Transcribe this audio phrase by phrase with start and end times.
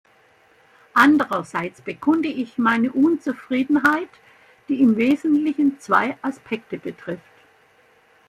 [0.95, 4.09] Andererseits bekunde ich meine Unzufriedenheit,
[4.67, 7.21] die im Wesentlichen zwei Aspekte betrifft.